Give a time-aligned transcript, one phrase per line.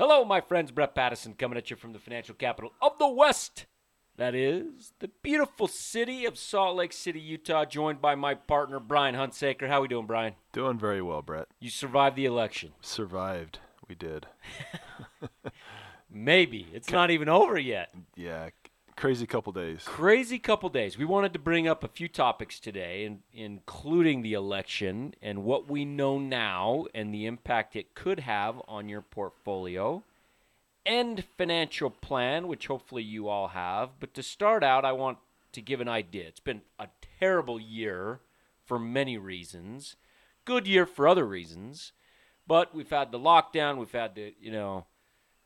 [0.00, 0.70] Hello, my friends.
[0.70, 3.66] Brett Pattison coming at you from the financial capital of the West.
[4.16, 9.14] That is the beautiful city of Salt Lake City, Utah, joined by my partner, Brian
[9.14, 9.68] Hunsaker.
[9.68, 10.36] How are we doing, Brian?
[10.54, 11.48] Doing very well, Brett.
[11.60, 12.72] You survived the election.
[12.80, 13.58] Survived.
[13.90, 14.26] We did.
[16.10, 16.68] Maybe.
[16.72, 17.92] It's not even over yet.
[18.16, 18.48] Yeah,
[19.00, 19.82] crazy couple days.
[19.86, 20.98] Crazy couple days.
[20.98, 25.70] We wanted to bring up a few topics today, in, including the election and what
[25.70, 30.04] we know now and the impact it could have on your portfolio
[30.84, 33.98] and financial plan, which hopefully you all have.
[33.98, 35.16] But to start out, I want
[35.52, 36.28] to give an idea.
[36.28, 36.88] It's been a
[37.18, 38.20] terrible year
[38.66, 39.96] for many reasons,
[40.44, 41.92] good year for other reasons.
[42.46, 44.84] But we've had the lockdown, we've had the, you know,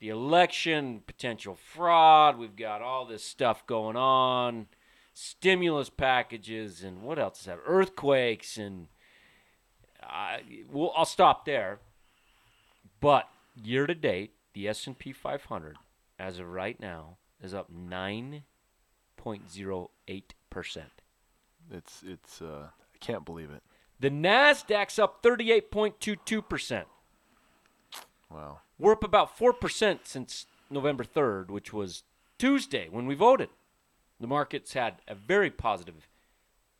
[0.00, 2.38] the election, potential fraud.
[2.38, 4.66] We've got all this stuff going on,
[5.12, 7.58] stimulus packages, and what else is that?
[7.64, 8.88] Earthquakes, and
[10.02, 11.80] I, well, I'll stop there.
[13.00, 13.28] But
[13.62, 15.76] year to date, the S&P 500,
[16.18, 20.90] as of right now, is up 9.08 percent.
[21.70, 22.42] It's it's.
[22.42, 23.62] Uh, I can't believe it.
[23.98, 26.86] The Nasdaq's up 38.22 percent.
[28.40, 28.60] Wow.
[28.78, 32.04] We're up about 4% since November 3rd, which was
[32.38, 33.50] Tuesday when we voted.
[34.18, 36.08] The markets had a very positive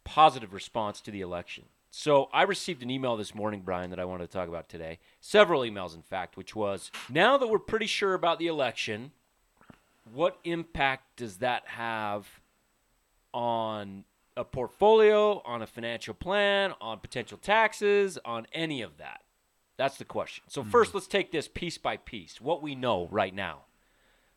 [0.03, 1.65] positive response to the election.
[1.91, 4.99] So I received an email this morning, Brian, that I wanted to talk about today.
[5.21, 9.13] Several emails, in fact, which was now that we're pretty sure about the election,
[10.11, 12.41] what impact does that have
[13.35, 14.05] on
[14.37, 19.21] a portfolio, on a financial plan, on potential taxes, on any of that?
[19.81, 20.45] That's the question.
[20.47, 22.39] So first, let's take this piece by piece.
[22.39, 23.61] What we know right now.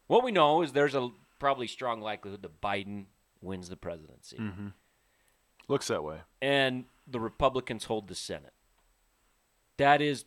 [0.07, 3.07] What we know is there's a probably strong likelihood that Biden
[3.41, 4.39] wins the presidency,
[5.67, 6.19] Looks that way.
[6.41, 8.53] and the Republicans hold the Senate.
[9.75, 10.23] That is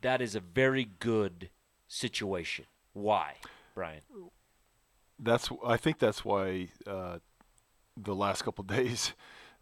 [0.00, 1.50] that is a very good
[1.88, 2.66] situation.
[2.92, 3.34] Why,
[3.74, 4.02] Brian?
[5.18, 5.50] That's.
[5.66, 7.18] I think that's why uh,
[7.96, 9.14] the last couple days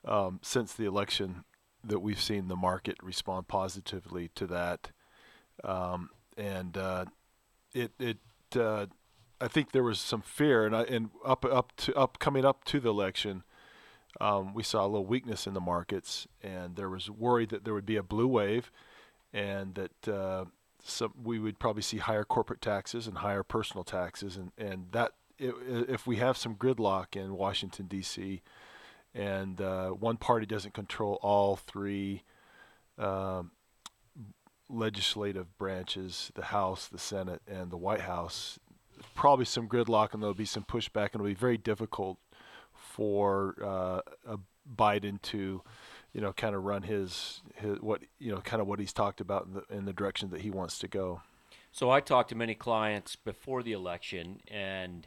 [0.05, 1.45] um, since the election
[1.87, 4.91] that we've seen the market respond positively to that,
[5.63, 7.05] um, and uh,
[7.73, 8.19] it it.
[8.57, 8.87] Uh,
[9.41, 12.65] I think there was some fear, and I, and up up to up coming up
[12.67, 13.43] to the election,
[14.21, 17.75] um, we saw a little weakness in the markets, and there was worry that there
[17.75, 18.71] would be a blue wave,
[19.33, 20.45] and that uh,
[20.83, 25.13] some we would probably see higher corporate taxes and higher personal taxes, and and that
[25.41, 28.41] i- i- if we have some gridlock in Washington D.C.
[29.15, 32.23] and uh, one party doesn't control all three
[32.99, 33.53] um,
[34.69, 38.59] legislative branches, the House, the Senate, and the White House,
[39.15, 42.19] probably some gridlock, and there'll be some pushback, and it'll be very difficult
[42.73, 44.37] for uh,
[44.77, 45.63] Biden to,
[46.13, 49.21] you know, kind of run his, his what you know, kind of what he's talked
[49.21, 51.23] about in the in the direction that he wants to go.
[51.73, 55.07] So I talked to many clients before the election, and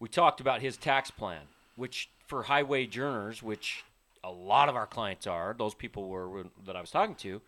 [0.00, 1.42] we talked about his tax plan,
[1.76, 3.84] which for high wage earners, which
[4.22, 7.40] a lot of our clients are, those people were that I was talking to,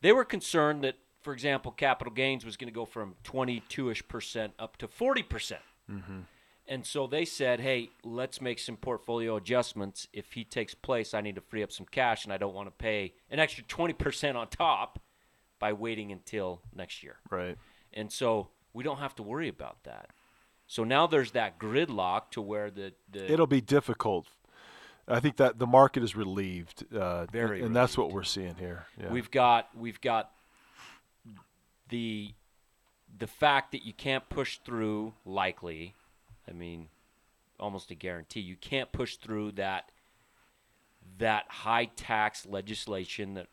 [0.00, 4.54] they were concerned that, for example, capital gains was going to go from 22ish percent
[4.58, 5.62] up to 40 percent.
[5.90, 6.20] Mm-hmm.
[6.66, 10.08] And so they said, hey, let's make some portfolio adjustments.
[10.14, 12.68] If he takes place, I need to free up some cash, and I don't want
[12.68, 14.98] to pay an extra 20% on top
[15.58, 17.16] by waiting until next year.
[17.30, 17.58] Right.
[17.92, 20.08] And so we don't have to worry about that.
[20.66, 24.26] So now there's that gridlock to where the, the It'll be difficult.
[25.06, 28.86] I think that the market is relieved, uh, Very and that's what we're seeing here.
[28.98, 29.10] Yeah.
[29.10, 30.30] we've got we've got
[31.90, 32.32] the
[33.18, 35.94] the fact that you can't push through likely,
[36.48, 36.88] I mean,
[37.60, 39.90] almost a guarantee you can't push through that
[41.18, 43.48] that high tax legislation that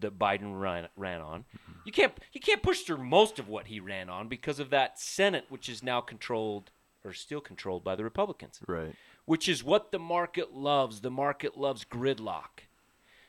[0.00, 1.44] that Biden ran ran on.
[1.84, 4.98] You can't you can't push through most of what he ran on because of that
[4.98, 6.70] Senate which is now controlled
[7.04, 8.60] or still controlled by the Republicans.
[8.68, 8.94] right.
[9.24, 11.00] which is what the market loves.
[11.00, 12.66] The market loves gridlock.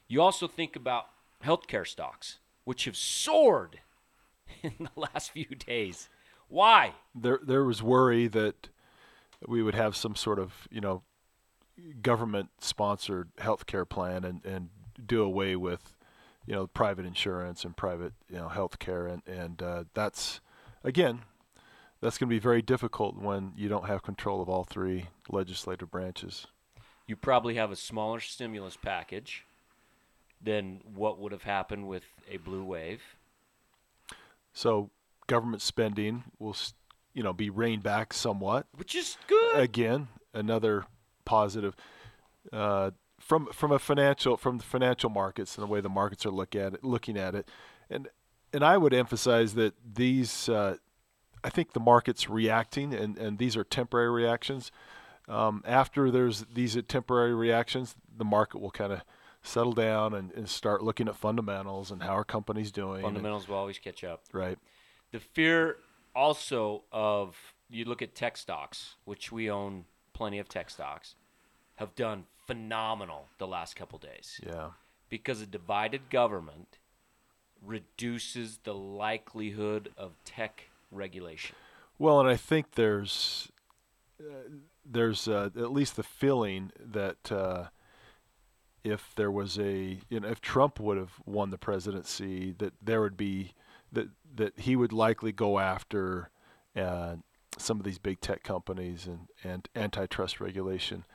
[0.08, 1.06] You also think about
[1.44, 3.80] healthcare stocks, which have soared
[4.62, 6.10] in the last few days.
[6.50, 6.94] Why?
[7.16, 8.70] There, there was worry that
[9.48, 11.02] we would have some sort of, you know,
[12.02, 14.70] government-sponsored health care plan and, and
[15.04, 15.96] do away with,
[16.46, 19.08] you know, private insurance and private, you know, health care.
[19.08, 20.42] And, and uh, that's,
[20.84, 21.22] again,
[22.02, 25.90] that's going to be very difficult when you don't have control of all three legislative
[25.90, 26.48] branches.
[27.08, 29.46] You probably have a smaller stimulus package
[30.42, 33.02] than what would have happened with a blue wave.
[34.54, 34.90] So
[35.28, 36.56] government spending will,
[37.14, 38.68] you know, be reined back somewhat.
[38.76, 39.58] Which is good.
[39.58, 40.86] again another
[41.26, 41.76] positive
[42.52, 42.92] uh,
[43.24, 46.56] from from a financial from the financial markets and the way the markets are look
[46.56, 47.50] at it, looking at it,
[47.90, 48.10] and
[48.52, 50.76] and I would emphasize that these uh,
[51.44, 54.72] I think the market's reacting, and, and these are temporary reactions.
[55.28, 59.02] Um, after there's these temporary reactions, the market will kind of
[59.42, 63.02] settle down and, and, start looking at fundamentals and how our company's doing.
[63.02, 64.24] Fundamentals and, will always catch up.
[64.32, 64.58] Right.
[65.12, 65.78] The fear
[66.16, 71.16] also of you look at tech stocks, which we own plenty of tech stocks,
[71.76, 74.40] have done phenomenal the last couple days.
[74.46, 74.72] Yeah.
[75.10, 76.78] Because a divided government
[77.66, 81.56] reduces the likelihood of tech regulation.
[81.98, 83.50] Well, and I think there's
[84.20, 84.50] uh,
[84.86, 87.66] there's uh, at least the feeling that uh,
[88.84, 93.02] if there was a you know if Trump would have won the presidency, that there
[93.02, 93.54] would be
[93.92, 96.30] that that he would likely go after
[96.76, 97.16] uh,
[97.58, 101.06] some of these big tech companies and and antitrust regulation.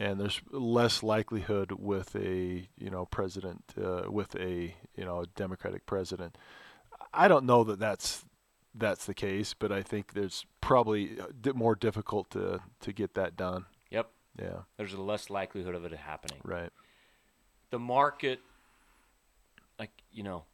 [0.00, 5.84] And there's less likelihood with a you know president uh, with a you know Democratic
[5.84, 6.38] president.
[7.12, 8.24] I don't know that that's
[8.74, 13.36] that's the case, but I think there's probably uh, more difficult to to get that
[13.36, 13.66] done.
[13.90, 14.10] Yep.
[14.40, 14.60] Yeah.
[14.78, 16.40] There's a less likelihood of it happening.
[16.44, 16.70] Right.
[17.70, 18.40] The market,
[19.78, 20.44] like you know,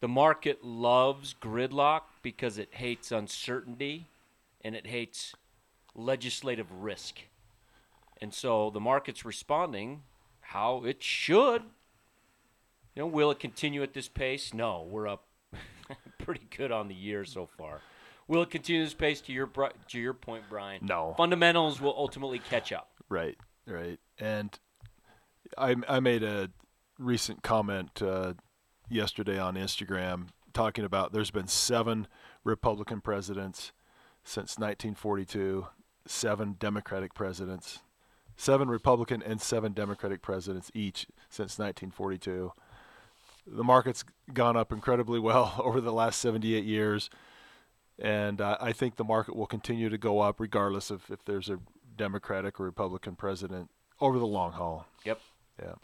[0.00, 4.06] the market loves gridlock because it hates uncertainty,
[4.62, 5.34] and it hates
[5.94, 7.20] legislative risk,
[8.20, 10.02] and so the market's responding
[10.40, 11.62] how it should.
[12.94, 14.52] You know, will it continue at this pace?
[14.52, 15.26] No, we're up
[16.18, 17.80] pretty good on the year so far.
[18.26, 19.20] Will it continue this pace?
[19.22, 20.84] To your to your point, Brian.
[20.84, 21.14] No.
[21.16, 22.90] Fundamentals will ultimately catch up.
[23.08, 23.36] Right,
[23.66, 23.98] right.
[24.18, 24.58] And
[25.56, 26.50] I I made a
[26.98, 28.34] recent comment uh,
[28.90, 32.06] yesterday on Instagram talking about there's been seven
[32.44, 33.72] Republican presidents
[34.24, 35.66] since 1942,
[36.06, 37.80] seven Democratic presidents,
[38.38, 42.52] seven Republican and seven Democratic presidents each since 1942
[43.50, 47.10] the market's gone up incredibly well over the last 78 years,
[47.98, 51.48] and uh, I think the market will continue to go up regardless of if there's
[51.48, 51.58] a
[51.96, 53.70] Democratic or Republican president
[54.00, 54.86] over the long haul.
[55.04, 55.20] Yep.
[55.60, 55.74] Yeah.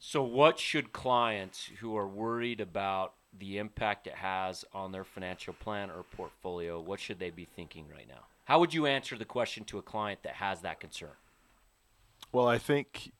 [0.00, 5.52] So, what should clients who are worried about the impact it has on their financial
[5.54, 8.24] plan or portfolio, what should they be thinking right now?
[8.44, 11.10] How would you answer the question to a client that has that concern?
[12.32, 13.12] Well, I think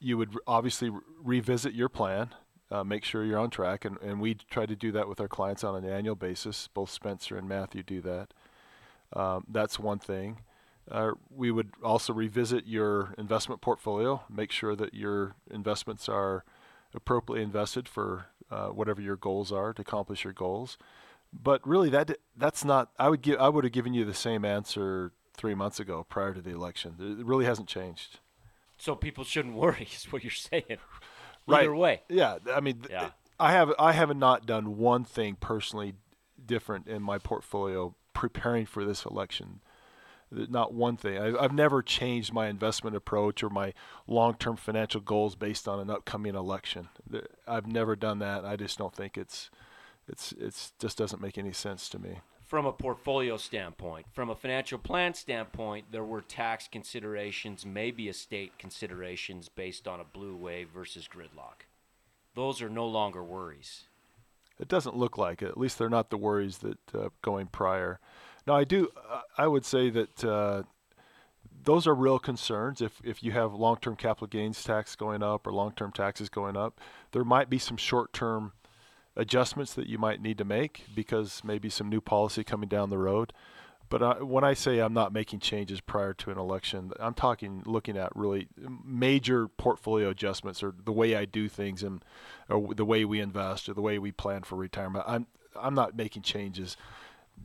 [0.00, 0.90] you would obviously
[1.22, 2.34] revisit your plan
[2.74, 3.84] uh, make sure you're on track.
[3.84, 6.68] And, and we try to do that with our clients on an annual basis.
[6.74, 8.34] Both Spencer and Matthew do that.
[9.12, 10.40] Um, that's one thing.
[10.90, 16.44] Uh, we would also revisit your investment portfolio, make sure that your investments are
[16.92, 20.76] appropriately invested for uh, whatever your goals are to accomplish your goals.
[21.32, 22.90] But really, that that's not.
[22.98, 23.40] I would give.
[23.40, 26.94] I would have given you the same answer three months ago, prior to the election.
[27.00, 28.20] It really hasn't changed.
[28.78, 30.78] So people shouldn't worry, is what you're saying
[31.46, 31.62] right.
[31.62, 32.02] either way.
[32.08, 33.10] Yeah, I mean, yeah.
[33.38, 35.94] I have I have not done one thing personally
[36.44, 39.60] different in my portfolio preparing for this election.
[40.30, 41.18] Not one thing.
[41.18, 43.72] I've, I've never changed my investment approach or my
[44.08, 46.88] long-term financial goals based on an upcoming election.
[47.46, 48.44] I've never done that.
[48.44, 49.50] I just don't think it's
[50.08, 52.20] it's it's just doesn't make any sense to me
[52.54, 54.06] from a portfolio standpoint.
[54.12, 60.04] From a financial plan standpoint, there were tax considerations, maybe estate considerations based on a
[60.04, 61.66] blue wave versus gridlock.
[62.36, 63.86] Those are no longer worries.
[64.60, 65.48] It doesn't look like it.
[65.48, 67.98] At least they're not the worries that uh, going prior.
[68.46, 68.88] Now, I do.
[69.10, 70.62] Uh, I would say that uh,
[71.64, 72.80] those are real concerns.
[72.80, 76.80] If if you have long-term capital gains tax going up or long-term taxes going up,
[77.10, 78.52] there might be some short-term
[79.16, 82.98] adjustments that you might need to make because maybe some new policy coming down the
[82.98, 83.32] road.
[83.90, 87.62] But I, when I say I'm not making changes prior to an election, I'm talking
[87.66, 88.48] looking at really
[88.84, 92.02] major portfolio adjustments or the way I do things and
[92.48, 95.04] or the way we invest or the way we plan for retirement.
[95.06, 96.76] I'm I'm not making changes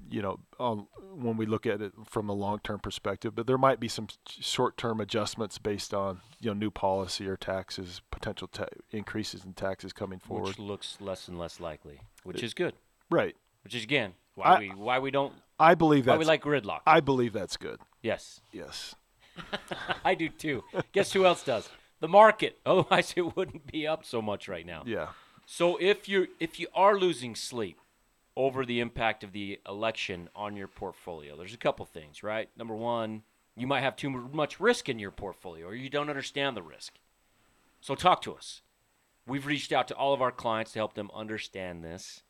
[0.10, 3.80] you know, um, when we look at it from a long-term perspective, but there might
[3.80, 9.44] be some short-term adjustments based on you know new policy or taxes, potential ta- increases
[9.44, 12.74] in taxes coming forward, which looks less and less likely, which it, is good,
[13.10, 13.36] right?
[13.64, 15.34] Which is again why I, we why we don't.
[15.60, 16.82] I believe that we like gridlock.
[16.86, 17.80] I believe that's good.
[18.02, 18.42] Yes.
[18.52, 18.96] Yes.
[20.06, 20.64] I do too.
[20.94, 21.70] Guess who else does?
[22.00, 22.60] The market.
[22.66, 24.84] Otherwise, it wouldn't be up so much right now.
[24.86, 25.10] Yeah.
[25.46, 27.80] So if you if you are losing sleep
[28.40, 31.36] over the impact of the election on your portfolio.
[31.36, 32.50] There's a couple things, right?
[32.56, 33.24] Number one,
[33.58, 36.94] you might have too much risk in your portfolio or you don't understand the risk.
[37.82, 38.62] So talk to us.
[39.28, 42.24] We've reached out to all of our clients to help them understand this.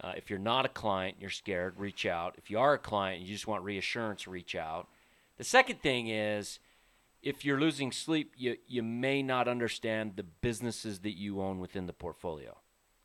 [0.00, 2.34] Uh, if you're not a client, you're scared, reach out.
[2.36, 4.88] If you are a client, and you just want reassurance, reach out.
[5.38, 6.58] The second thing is
[7.22, 11.86] if you're losing sleep, you, you may not understand the businesses that you own within
[11.86, 12.58] the portfolio.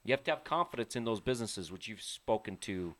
[0.10, 2.96] You have to have confidence in those businesses, which you've spoken to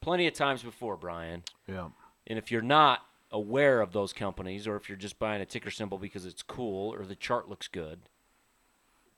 [0.00, 1.42] plenty of times before, Brian.
[1.68, 1.88] Yeah.
[2.26, 5.70] And if you're not aware of those companies, or if you're just buying a ticker
[5.70, 8.08] symbol because it's cool or the chart looks good,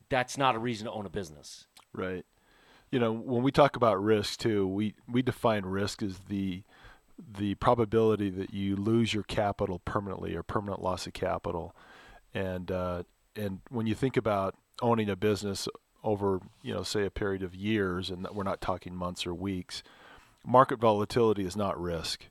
[0.08, 1.68] that's not a reason to own a business.
[1.92, 2.26] Right.
[2.90, 6.64] You know, when we talk about risk too, we, we define risk as the
[7.38, 11.76] the probability that you lose your capital permanently or permanent loss of capital.
[12.34, 13.04] And uh,
[13.36, 15.68] and when you think about owning a business
[16.08, 19.82] over, you know, say a period of years, and we're not talking months or weeks,
[20.44, 22.28] market volatility is not risk.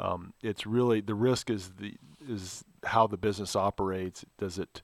[0.00, 1.94] Um, it's really the risk is the
[2.26, 4.24] is how the business operates.
[4.38, 4.80] Does it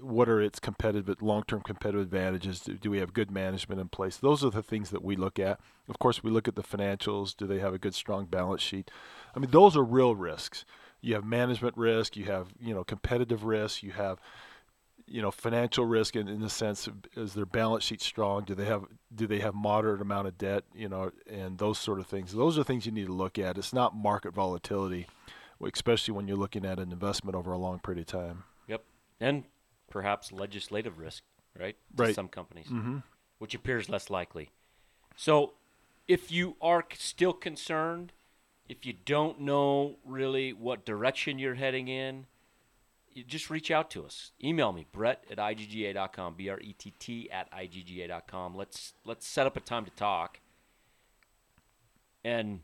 [0.00, 2.60] what are its competitive long-term competitive advantages?
[2.60, 4.16] Do, do, we have good management in place?
[4.16, 5.60] Those are the things that we look at.
[5.88, 7.36] Of course we look at the financials.
[7.36, 8.90] Do they have a good strong balance sheet?
[9.34, 10.64] I mean those are real risks.
[11.00, 14.18] You have management risk you have you know competitive risk you have
[15.10, 18.44] you know financial risk in, in the sense of is their balance sheet strong?
[18.44, 21.98] Do they have do they have moderate amount of debt you know and those sort
[21.98, 22.32] of things?
[22.32, 23.58] Those are things you need to look at.
[23.58, 25.06] It's not market volatility
[25.74, 28.44] especially when you're looking at an investment over a long period of time.
[28.68, 28.82] Yep.
[29.20, 29.44] And
[29.90, 31.22] perhaps legislative risk
[31.58, 32.14] right to right.
[32.14, 32.98] some companies mm-hmm.
[33.38, 34.50] which appears less likely.
[35.16, 35.54] So
[36.06, 38.12] if you are still concerned
[38.68, 42.26] if you don't know really what direction you're heading in
[43.26, 44.32] just reach out to us.
[44.42, 48.54] Email me, Brett at IGGA.com, B R E T T at IGGA.com.
[48.54, 50.40] Let's let's set up a time to talk
[52.24, 52.60] and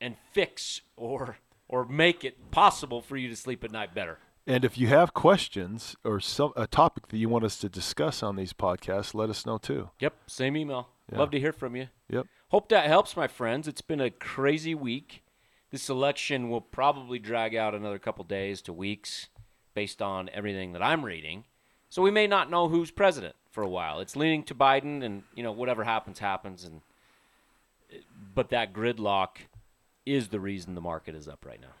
[0.00, 4.18] and fix or or make it possible for you to sleep at night better.
[4.46, 8.22] And if you have questions or some a topic that you want us to discuss
[8.22, 9.90] on these podcasts, let us know too.
[10.00, 10.88] Yep, same email.
[11.10, 11.18] Yeah.
[11.18, 11.88] Love to hear from you.
[12.10, 12.26] Yep.
[12.48, 13.66] Hope that helps, my friends.
[13.66, 15.22] It's been a crazy week.
[15.70, 19.28] This election will probably drag out another couple days to weeks
[19.74, 21.44] based on everything that I'm reading.
[21.90, 24.00] So we may not know who's president for a while.
[24.00, 26.64] It's leaning to Biden, and you know whatever happens, happens.
[26.64, 26.80] And
[28.34, 29.28] but that gridlock
[30.04, 31.74] is the reason the market is up right now.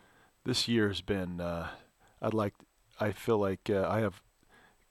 [0.44, 1.40] This year has been.
[1.40, 1.68] Uh,
[2.22, 2.54] I'd like.
[3.00, 4.22] I feel like uh, I have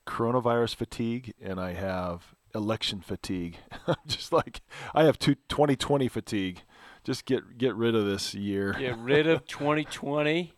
[0.05, 3.57] coronavirus fatigue and I have election fatigue.
[4.07, 4.61] Just like
[4.93, 6.61] I have two, 2020 fatigue.
[7.05, 8.73] Just get get rid of this year.
[8.77, 10.53] Get rid of 2020.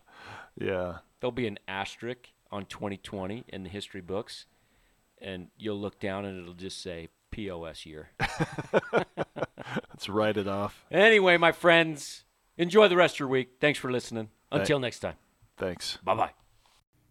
[0.60, 0.98] yeah.
[1.20, 4.46] There'll be an asterisk on 2020 in the history books,
[5.22, 8.10] and you'll look down and it'll just say POS year.
[8.94, 10.86] Let's write it off.
[10.90, 12.24] Anyway, my friends,
[12.58, 13.58] enjoy the rest of your week.
[13.60, 14.30] Thanks for listening.
[14.52, 15.16] Until next time.
[15.58, 15.98] Thanks.
[16.04, 16.45] Bye bye.